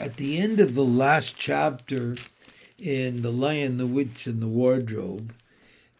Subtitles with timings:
[0.00, 2.16] At the end of the last chapter
[2.78, 5.32] in The Lion, the Witch, and the Wardrobe,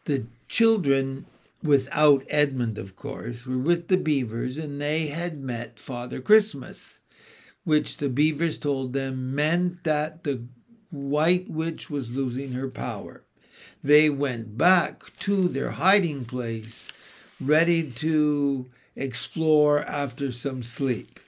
[0.07, 1.27] the children,
[1.63, 7.01] without Edmund, of course, were with the beavers and they had met Father Christmas,
[7.63, 10.43] which the beavers told them meant that the
[10.91, 13.23] White Witch was losing her power.
[13.83, 16.93] They went back to their hiding place,
[17.41, 21.21] ready to explore after some sleep.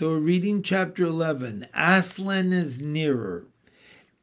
[0.00, 1.66] So we're reading chapter 11.
[1.74, 3.44] Aslan is nearer.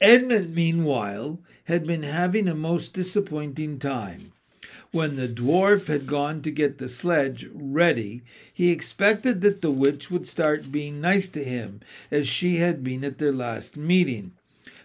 [0.02, 4.32] Edmund, meanwhile, had been having a most disappointing time.
[4.92, 10.10] When the dwarf had gone to get the sledge ready, he expected that the witch
[10.10, 14.32] would start being nice to him, as she had been at their last meeting.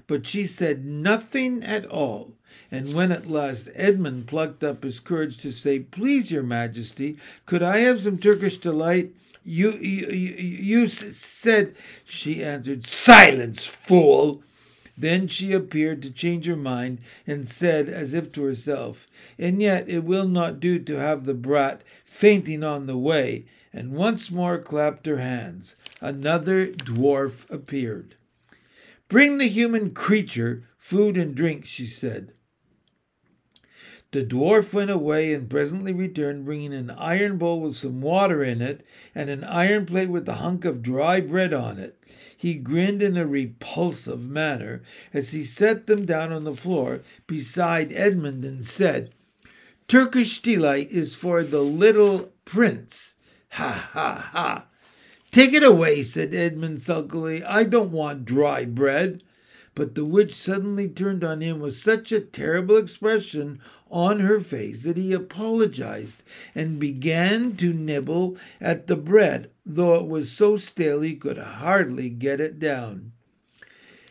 [0.06, 2.34] But she said nothing at all,
[2.72, 7.62] and when at last Edmund plucked up his courage to say, Please, your majesty, could
[7.62, 9.14] I have some Turkish delight?
[9.44, 14.42] You, you, you, you said, she answered, Silence, fool!
[14.96, 19.06] Then she appeared to change her mind and said, as if to herself,
[19.38, 23.92] And yet it will not do to have the brat fainting on the way, and
[23.92, 25.76] once more clapped her hands.
[26.00, 28.14] Another dwarf appeared.
[29.08, 32.32] Bring the human creature food and drink, she said.
[34.12, 38.60] The dwarf went away and presently returned, bringing an iron bowl with some water in
[38.60, 41.98] it and an iron plate with a hunk of dry bread on it.
[42.36, 44.82] He grinned in a repulsive manner
[45.14, 49.14] as he set them down on the floor beside Edmund and said,
[49.88, 53.14] Turkish delight is for the little prince.
[53.52, 54.66] Ha ha ha!
[55.30, 57.42] Take it away, said Edmund sulkily.
[57.42, 59.22] I don't want dry bread.
[59.74, 64.82] But the witch suddenly turned on him with such a terrible expression on her face
[64.82, 66.22] that he apologized
[66.54, 72.10] and began to nibble at the bread, though it was so stale he could hardly
[72.10, 73.12] get it down.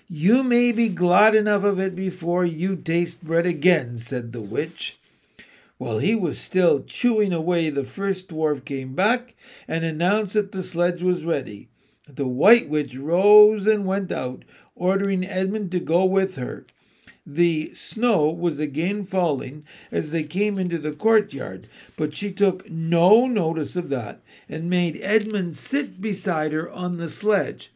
[0.07, 4.97] You may be glad enough of it before you taste bread again, said the witch.
[5.77, 9.35] While he was still chewing away, the first dwarf came back
[9.67, 11.69] and announced that the sledge was ready.
[12.15, 14.43] The white witch rose and went out,
[14.75, 16.65] ordering Edmund to go with her.
[17.25, 23.27] The snow was again falling as they came into the courtyard, but she took no
[23.27, 27.71] notice of that and made Edmund sit beside her on the sledge.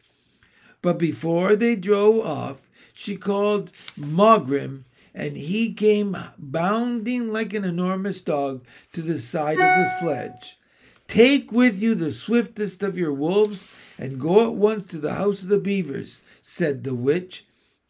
[0.82, 8.20] But before they drove off, she called Maugrim, and he came bounding like an enormous
[8.20, 10.58] dog to the side of the sledge.
[11.06, 15.42] Take with you the swiftest of your wolves and go at once to the house
[15.42, 17.44] of the beavers, said the witch,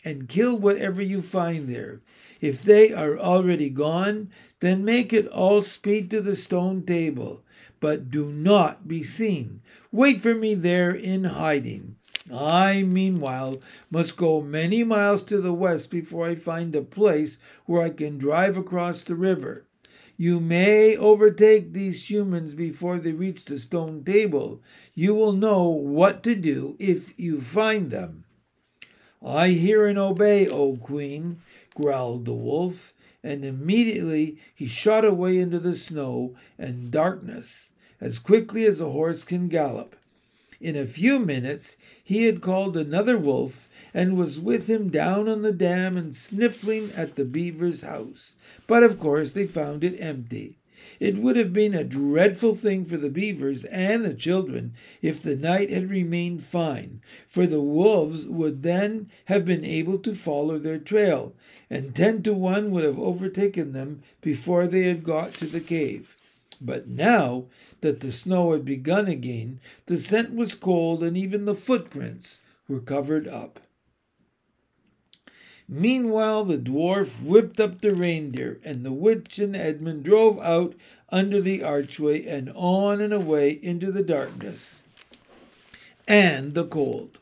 [0.05, 2.01] and kill whatever you find there.
[2.41, 4.31] If they are already gone,
[4.61, 7.43] then make it all speed to the stone table,
[7.81, 9.61] but do not be seen.
[9.91, 11.97] Wait for me there in hiding.
[12.33, 17.83] I, meanwhile, must go many miles to the west before I find a place where
[17.83, 19.67] I can drive across the river.
[20.17, 24.63] You may overtake these humans before they reach the stone table.
[24.95, 28.25] You will know what to do if you find them.
[29.23, 31.41] I hear and obey, O queen,
[31.75, 38.65] growled the wolf, and immediately he shot away into the snow and darkness as quickly
[38.65, 39.97] as a horse can gallop.
[40.61, 45.43] In a few minutes he had called another wolf and was with him down on
[45.43, 48.37] the dam and sniffling at the beaver's house.
[48.67, 50.59] But of course they found it empty.
[51.01, 54.73] It would have been a dreadful thing for the beavers and the children
[55.03, 60.15] if the night had remained fine, for the wolves would then have been able to
[60.15, 61.35] follow their trail,
[61.69, 66.16] and ten to one would have overtaken them before they had got to the cave.
[66.61, 67.47] But now
[67.81, 72.81] that the snow had begun again, the scent was cold and even the footprints were
[72.81, 73.61] covered up.
[75.69, 80.75] Meanwhile, the dwarf whipped up the reindeer, and the witch and Edmund drove out
[81.11, 84.83] under the archway and on and away into the darkness
[86.07, 87.19] and the cold.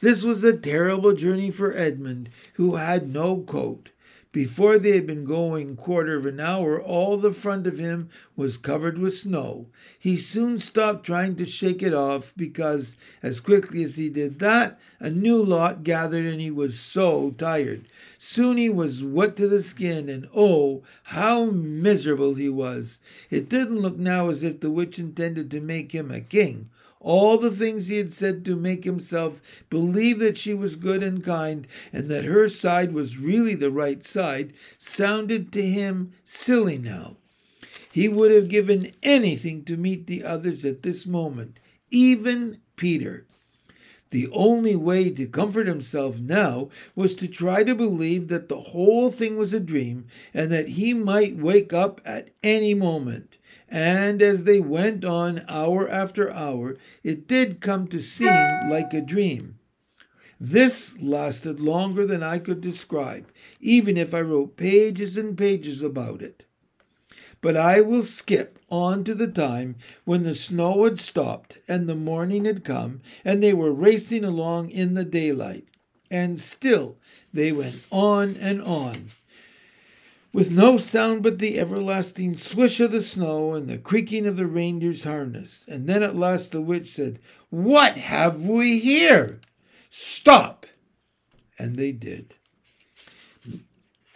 [0.00, 3.90] This was a terrible journey for Edmund, who had no coat.
[4.38, 8.56] Before they had been going quarter of an hour, all the front of him was
[8.56, 9.66] covered with snow.
[9.98, 14.78] He soon stopped trying to shake it off because, as quickly as he did that,
[15.00, 17.86] a new lot gathered and he was so tired.
[18.16, 23.00] Soon he was wet to the skin, and oh, how miserable he was!
[23.30, 26.70] It didn't look now as if the witch intended to make him a king.
[27.00, 31.22] All the things he had said to make himself believe that she was good and
[31.22, 37.16] kind and that her side was really the right side sounded to him silly now.
[37.92, 41.58] He would have given anything to meet the others at this moment,
[41.90, 43.26] even Peter.
[44.10, 49.10] The only way to comfort himself now was to try to believe that the whole
[49.10, 53.36] thing was a dream and that he might wake up at any moment.
[53.68, 59.02] And as they went on hour after hour, it did come to seem like a
[59.02, 59.58] dream.
[60.40, 63.26] This lasted longer than I could describe,
[63.60, 66.44] even if I wrote pages and pages about it.
[67.40, 71.94] But I will skip on to the time when the snow had stopped and the
[71.94, 75.64] morning had come, and they were racing along in the daylight.
[76.10, 76.96] And still
[77.32, 79.08] they went on and on,
[80.32, 84.46] with no sound but the everlasting swish of the snow and the creaking of the
[84.46, 85.64] reindeer's harness.
[85.68, 87.18] And then at last the witch said,
[87.50, 89.40] What have we here?
[89.90, 90.66] Stop!
[91.58, 92.34] And they did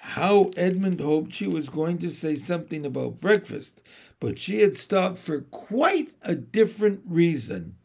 [0.04, 3.80] how Edmund hoped she was going to say something about breakfast,
[4.18, 7.76] but she had stopped for quite a different reason.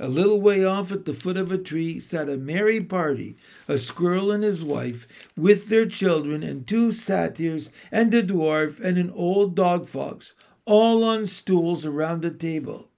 [0.00, 3.36] A little way off at the foot of a tree sat a merry party,
[3.68, 5.06] a squirrel and his wife,
[5.36, 10.34] with their children, and two satyrs, and a dwarf, and an old dog fox,
[10.64, 12.90] all on stools around a table.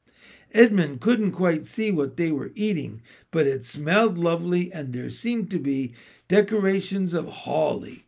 [0.55, 5.51] Edmund couldn't quite see what they were eating, but it smelled lovely, and there seemed
[5.51, 5.93] to be
[6.27, 8.06] decorations of holly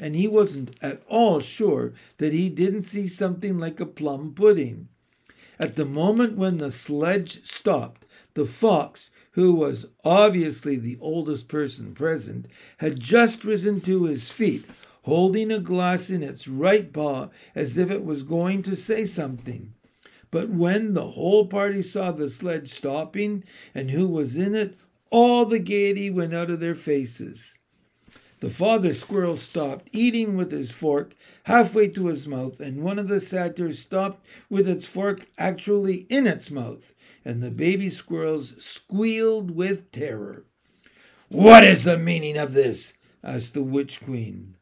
[0.00, 4.88] and he wasn't at all sure that he didn't see something like a plum pudding.
[5.58, 8.04] At the moment when the sledge stopped,
[8.34, 12.46] the fox, who was obviously the oldest person present,
[12.78, 14.64] had just risen to his feet,
[15.02, 19.74] holding a glass in its right paw as if it was going to say something.
[20.30, 23.44] But when the whole party saw the sledge stopping
[23.74, 24.76] and who was in it,
[25.10, 27.56] all the gaiety went out of their faces.
[28.40, 31.14] The father squirrel stopped eating with his fork
[31.44, 36.26] halfway to his mouth, and one of the satyrs stopped with its fork actually in
[36.26, 36.92] its mouth,
[37.24, 40.44] and the baby squirrels squealed with terror.
[41.28, 42.94] What is the meaning of this?
[43.22, 44.56] asked the witch queen.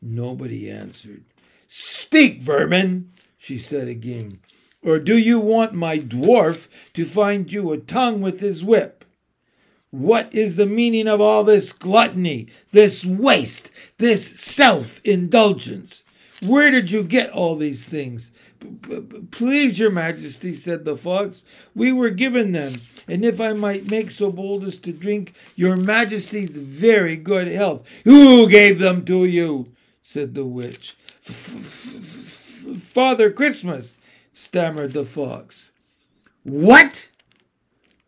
[0.00, 1.24] Nobody answered.
[1.68, 4.40] Speak, vermin, she said again.
[4.82, 9.01] Or do you want my dwarf to find you a tongue with his whip?
[9.92, 16.02] What is the meaning of all this gluttony, this waste, this self indulgence?
[16.40, 18.32] Where did you get all these things?
[19.32, 21.44] Please, your majesty, said the fox,
[21.74, 25.76] we were given them, and if I might make so bold as to drink your
[25.76, 27.86] majesty's very good health.
[28.04, 29.72] Who gave them to you?
[30.00, 30.96] said the witch.
[32.80, 33.98] Father Christmas,
[34.32, 35.70] stammered the fox.
[36.44, 37.10] What?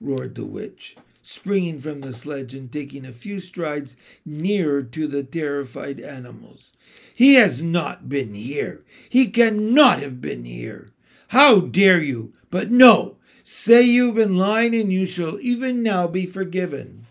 [0.01, 5.23] roared the witch springing from the sledge and taking a few strides nearer to the
[5.23, 6.73] terrified animals.
[7.15, 8.85] He has not been here.
[9.09, 10.93] He cannot have been here.
[11.29, 12.33] How dare you?
[12.51, 17.07] But no, say you've been lying and you shall even now be forgiven.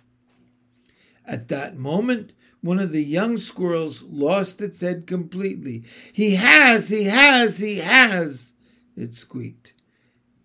[1.25, 5.83] At that moment, one of the young squirrels lost its head completely.
[6.11, 8.53] He has, he has, he has,
[8.95, 9.73] it squeaked,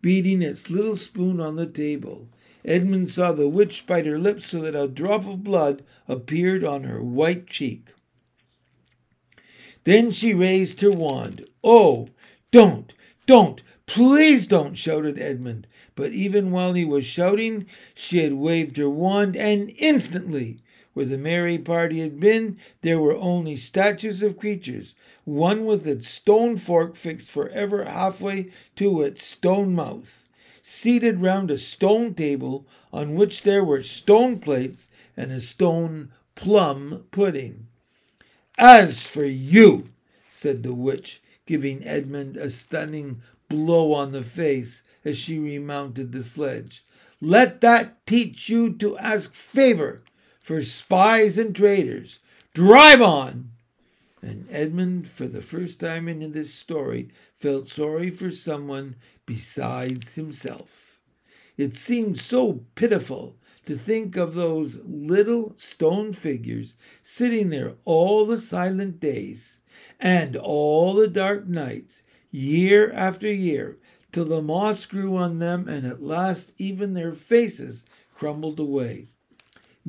[0.00, 2.29] beating its little spoon on the table.
[2.65, 6.85] Edmund saw the witch bite her lips so that a drop of blood appeared on
[6.85, 7.95] her white cheek.
[9.85, 11.47] Then she raised her wand.
[11.63, 12.09] Oh,
[12.51, 12.93] don't,
[13.27, 15.67] don't, please don't, shouted Edmund.
[15.95, 20.59] But even while he was shouting, she had waved her wand, and instantly,
[20.95, 26.09] where the merry party had been, there were only statues of creatures, one with its
[26.09, 30.27] stone fork fixed forever halfway to its stone mouth
[30.69, 37.05] seated round a stone table on which there were stone plates and a stone plum
[37.11, 37.67] pudding.
[38.59, 39.89] As for you,
[40.29, 46.23] said the witch, giving Edmund a stunning blow on the face as she remounted the
[46.23, 46.85] sledge,
[47.19, 50.03] let that teach you to ask favor
[50.39, 52.19] for spies and traitors.
[52.53, 53.53] Drive on!
[54.21, 60.99] And Edmund, for the first time in this story, felt sorry for someone besides himself.
[61.57, 68.40] It seemed so pitiful to think of those little stone figures sitting there all the
[68.40, 69.61] silent days
[70.00, 73.78] and all the dark nights, year after year,
[74.11, 79.09] till the moss grew on them and at last even their faces crumbled away.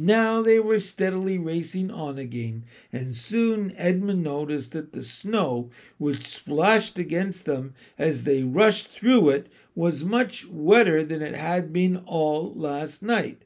[0.01, 6.21] Now they were steadily racing on again, and soon Edmund noticed that the snow which
[6.21, 11.97] splashed against them as they rushed through it was much wetter than it had been
[12.05, 13.41] all last night.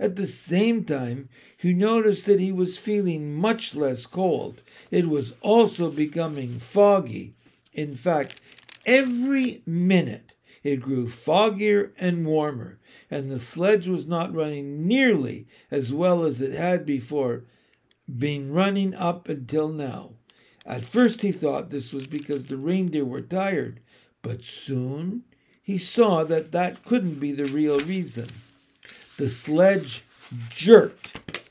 [0.00, 4.62] At the same time, he noticed that he was feeling much less cold.
[4.90, 7.34] It was also becoming foggy.
[7.74, 8.40] In fact,
[8.86, 12.78] every minute it grew foggier and warmer,
[13.10, 17.44] and the sledge was not running nearly as well as it had before
[18.08, 20.12] been running up until now.
[20.66, 23.80] At first he thought this was because the reindeer were tired,
[24.22, 25.24] but soon
[25.62, 28.28] he saw that that couldn't be the real reason.
[29.16, 30.04] The sledge
[30.50, 31.50] jerked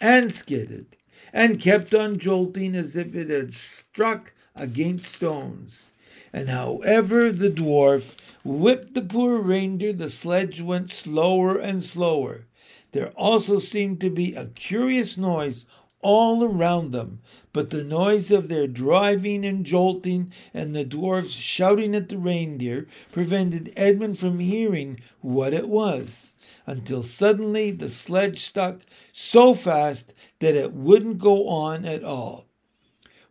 [0.00, 0.96] and skidded
[1.32, 5.86] and kept on jolting as if it had struck against stones.
[6.32, 12.46] And however the dwarf whipped the poor reindeer, the sledge went slower and slower.
[12.92, 15.66] There also seemed to be a curious noise
[16.00, 17.20] all around them,
[17.52, 22.88] but the noise of their driving and jolting and the dwarfs shouting at the reindeer
[23.12, 26.32] prevented Edmund from hearing what it was,
[26.66, 32.46] until suddenly the sledge stuck so fast that it wouldn't go on at all.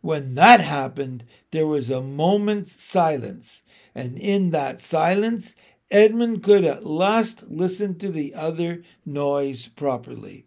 [0.02, 5.56] When that happened, there was a moment's silence, and in that silence,
[5.92, 10.46] Edmund could at last listen to the other noise properly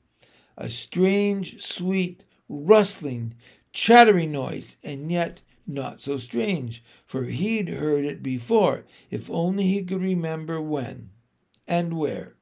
[0.57, 3.35] a strange, sweet, rustling,
[3.73, 9.83] chattering noise, and yet not so strange, for he'd heard it before, if only he
[9.83, 11.11] could remember when
[11.67, 12.37] and where.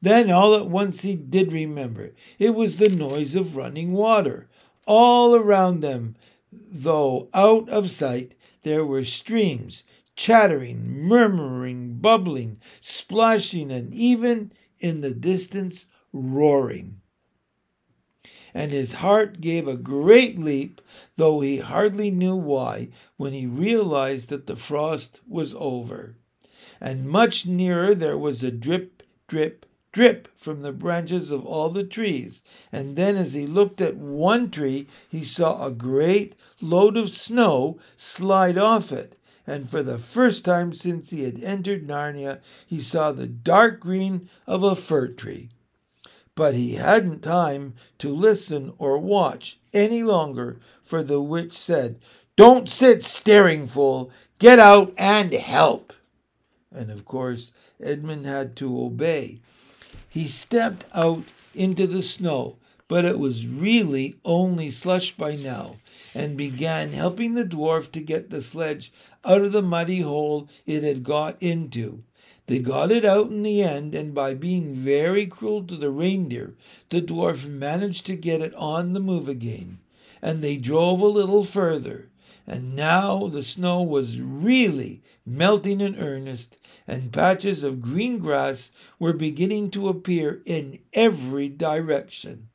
[0.00, 2.14] Then all at once he did remember.
[2.38, 4.48] It was the noise of running water.
[4.86, 6.16] All around them,
[6.52, 9.84] though out of sight, there were streams,
[10.16, 17.00] chattering, murmuring, bubbling, splashing, and even in the distance, roaring.
[18.52, 20.80] And his heart gave a great leap,
[21.16, 26.16] though he hardly knew why, when he realized that the frost was over.
[26.80, 31.84] And much nearer there was a drip, drip, drip from the branches of all the
[31.84, 32.42] trees.
[32.70, 37.78] And then, as he looked at one tree, he saw a great load of snow
[37.96, 39.16] slide off it.
[39.46, 44.28] And for the first time since he had entered Narnia, he saw the dark green
[44.46, 45.48] of a fir tree
[46.34, 51.98] but he hadn't time to listen or watch any longer, for the witch said,
[52.36, 54.10] Don't sit staring, fool!
[54.38, 55.92] Get out and help!
[56.72, 59.40] And of course, Edmund had to obey.
[60.14, 61.24] He stepped out
[61.56, 62.54] into the snow,
[62.86, 65.74] but it was really only slush by now,
[66.14, 68.92] and began helping the dwarf to get the sledge
[69.24, 72.04] out of the muddy hole it had got into.
[72.46, 76.54] They got it out in the end, and by being very cruel to the reindeer,
[76.90, 79.80] the dwarf managed to get it on the move again.
[80.22, 82.08] And they drove a little further,
[82.46, 89.12] and now the snow was really melting in earnest, and patches of green grass were
[89.12, 92.48] beginning to appear in every direction.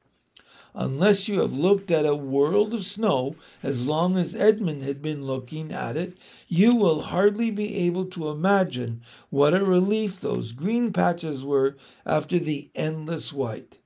[0.75, 5.25] Unless you have looked at a world of snow as long as Edmund had been
[5.25, 6.15] looking at it,
[6.47, 12.37] you will hardly be able to imagine what a relief those green patches were after
[12.37, 13.79] the endless white.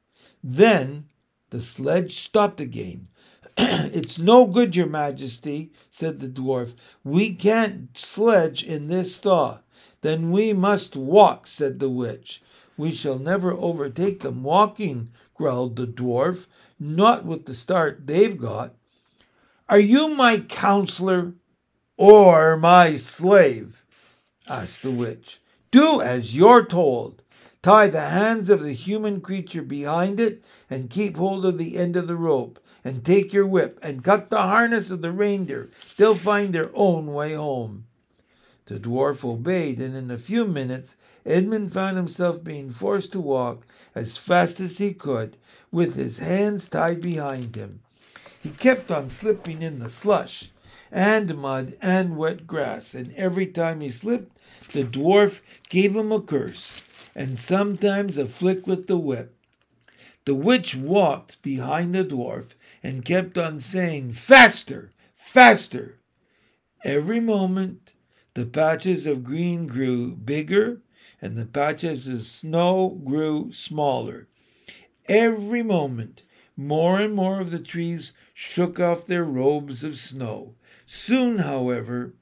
[0.44, 1.08] Then
[1.52, 3.08] the sledge stopped again.
[3.58, 6.74] it's no good, your majesty, said the dwarf.
[7.04, 9.60] We can't sledge in this thaw.
[10.02, 12.42] Then we must walk, said the witch.
[12.76, 16.48] We shall never overtake them walking, growled the dwarf
[16.84, 18.74] not with the start they've got.
[19.70, 21.34] Are you my counselor
[21.98, 23.86] or my slave?
[24.48, 25.40] asked the witch.
[25.72, 27.22] Do as you're told.
[27.62, 31.96] Tie the hands of the human creature behind it and keep hold of the end
[31.96, 32.60] of the rope.
[32.84, 35.70] And take your whip and cut the harness of the reindeer.
[35.98, 37.86] They'll find their own way home.
[38.66, 43.66] The dwarf obeyed, and in a few minutes Edmund found himself being forced to walk
[43.96, 45.38] as fast as he could
[45.72, 47.82] with his hands tied behind him.
[48.42, 50.52] He kept on slipping in the slush
[50.92, 54.38] and mud and wet grass, and every time he slipped,
[54.74, 56.84] the dwarf gave him a curse
[57.16, 59.36] and sometimes a flick with the whip.
[60.26, 65.98] The witch walked behind the dwarf and kept on saying, Faster, faster.
[66.84, 67.94] Every moment,
[68.34, 70.82] the patches of green grew bigger
[71.24, 74.28] and the patches of snow grew smaller.
[75.08, 76.24] Every moment,
[76.58, 80.56] more and more of the trees shook off their robes of snow.
[80.86, 82.14] Soon, however,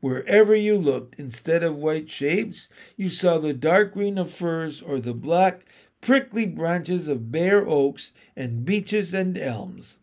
[0.00, 4.98] wherever you looked, instead of white shapes, you saw the dark green of firs or
[4.98, 5.64] the black,
[6.00, 9.98] prickly branches of bare oaks and beeches and elms.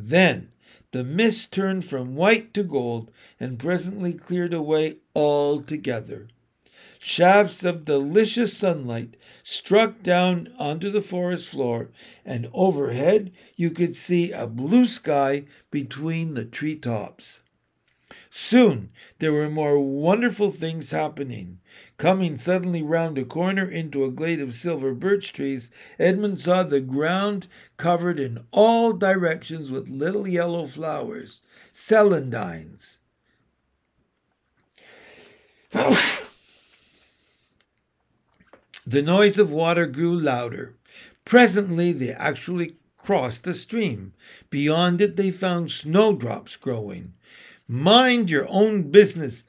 [0.00, 0.52] Then
[0.92, 6.28] the mist turned from white to gold and presently cleared away altogether.
[7.00, 11.90] Shafts of delicious sunlight struck down onto the forest floor,
[12.24, 17.40] and overhead you could see a blue sky between the tree tops.
[18.30, 21.58] Soon there were more wonderful things happening.
[21.98, 26.80] Coming suddenly round a corner into a glade of silver birch trees, Edmund saw the
[26.80, 31.40] ground covered in all directions with little yellow flowers,
[31.72, 32.98] celandines.
[38.86, 40.76] the noise of water grew louder.
[41.24, 44.12] Presently they actually crossed the stream.
[44.50, 47.14] Beyond it they found snowdrops growing.
[47.66, 49.42] Mind your own business,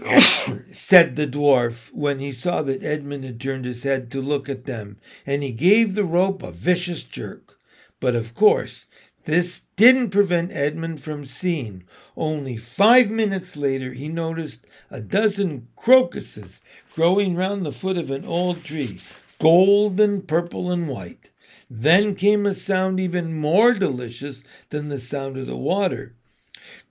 [0.72, 4.64] said the dwarf when he saw that Edmund had turned his head to look at
[4.64, 7.58] them, and he gave the rope a vicious jerk.
[8.00, 8.86] But of course,
[9.26, 11.84] this didn't prevent Edmund from seeing.
[12.16, 16.60] Only five minutes later, he noticed a dozen crocuses
[16.94, 19.00] growing round the foot of an old tree,
[19.38, 21.30] golden, purple, and white.
[21.68, 26.14] Then came a sound even more delicious than the sound of the water.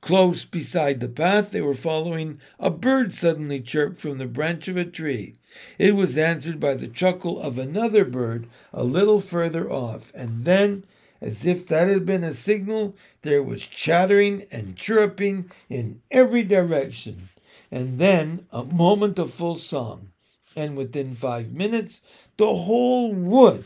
[0.01, 4.77] Close beside the path they were following, a bird suddenly chirped from the branch of
[4.77, 5.35] a tree.
[5.77, 10.85] It was answered by the chuckle of another bird a little further off, and then,
[11.19, 17.29] as if that had been a signal, there was chattering and chirruping in every direction,
[17.69, 20.11] and then a moment of full song,
[20.55, 22.01] and within five minutes
[22.37, 23.65] the whole wood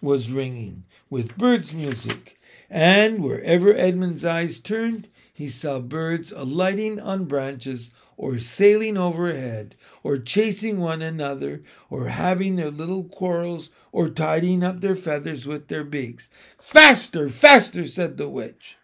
[0.00, 2.38] was ringing with birds' music,
[2.70, 9.74] and wherever Edmund's eyes turned, he saw birds alighting on branches or sailing overhead
[10.04, 11.60] or chasing one another
[11.90, 16.28] or having their little quarrels or tidying up their feathers with their beaks.
[16.56, 18.76] Faster, faster, said the witch.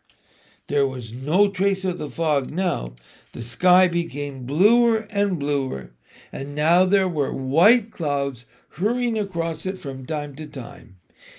[0.67, 2.95] There was no trace of the fog now.
[3.33, 5.93] The sky became bluer and bluer,
[6.33, 10.97] and now there were white clouds hurrying across it from time to time.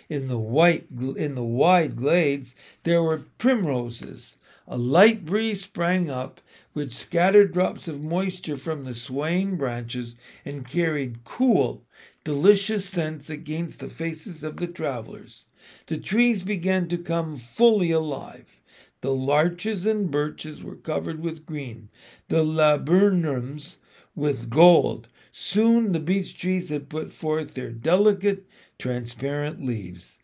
[0.07, 0.87] In the white
[1.17, 4.37] in the wide glades there were primroses
[4.71, 6.39] a light breeze sprang up,
[6.71, 11.83] which scattered drops of moisture from the swaying branches and carried cool,
[12.23, 15.43] delicious scents against the faces of the travelers.
[15.87, 18.61] The trees began to come fully alive.
[19.01, 21.89] The larches and birches were covered with green,
[22.29, 23.75] the laburnums
[24.15, 25.09] with gold.
[25.33, 28.47] Soon the beech trees had put forth their delicate,
[28.79, 30.17] transparent leaves.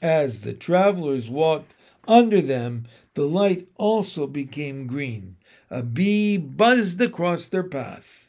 [0.00, 1.74] As the travelers walked
[2.06, 5.36] under them, the light also became green.
[5.70, 8.28] A bee buzzed across their path.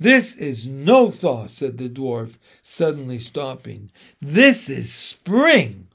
[0.00, 3.90] This is no thaw, said the dwarf, suddenly stopping.
[4.20, 5.88] This is spring.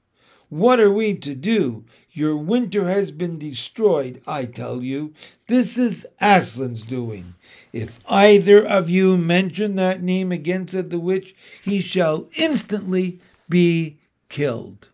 [0.49, 1.85] What are we to do?
[2.11, 5.13] Your winter has been destroyed, I tell you.
[5.47, 7.33] This is Aslan's doing.
[7.71, 13.97] If either of you mention that name again, said the witch, he shall instantly be
[14.29, 14.89] killed.